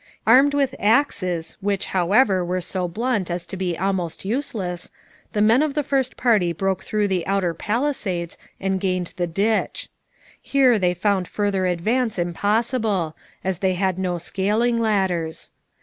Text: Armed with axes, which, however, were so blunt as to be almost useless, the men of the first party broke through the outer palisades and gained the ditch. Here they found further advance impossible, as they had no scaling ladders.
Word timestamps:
Armed 0.25 0.55
with 0.55 0.73
axes, 0.79 1.57
which, 1.61 1.85
however, 1.93 2.43
were 2.43 2.59
so 2.59 2.87
blunt 2.87 3.29
as 3.29 3.45
to 3.45 3.55
be 3.55 3.77
almost 3.77 4.25
useless, 4.25 4.89
the 5.33 5.43
men 5.43 5.61
of 5.61 5.75
the 5.75 5.83
first 5.83 6.17
party 6.17 6.51
broke 6.51 6.81
through 6.81 7.07
the 7.07 7.27
outer 7.27 7.53
palisades 7.53 8.35
and 8.59 8.81
gained 8.81 9.13
the 9.17 9.27
ditch. 9.27 9.89
Here 10.41 10.79
they 10.79 10.95
found 10.95 11.27
further 11.27 11.67
advance 11.67 12.17
impossible, 12.17 13.15
as 13.43 13.59
they 13.59 13.75
had 13.75 13.99
no 13.99 14.17
scaling 14.17 14.79
ladders. 14.79 15.51